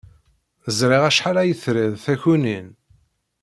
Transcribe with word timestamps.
Ẓriɣ 0.79 1.03
acḥal 1.09 1.37
ay 1.41 1.51
trid 1.61 1.93
takunin. 2.03 2.67